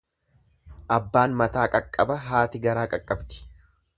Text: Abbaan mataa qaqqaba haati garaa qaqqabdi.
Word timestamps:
Abbaan 0.95 1.35
mataa 1.41 1.67
qaqqaba 1.77 2.19
haati 2.31 2.65
garaa 2.67 2.89
qaqqabdi. 2.97 3.41